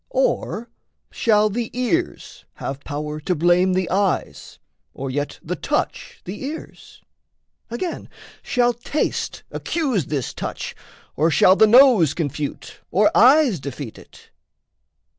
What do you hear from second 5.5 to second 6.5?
touch the